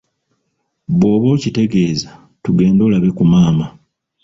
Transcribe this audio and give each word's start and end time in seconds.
Bw'oba 0.97 1.27
okitegeeza, 1.35 2.09
tugende 2.43 2.81
olaba 2.87 3.09
ku 3.17 3.23
maama. 3.31 3.65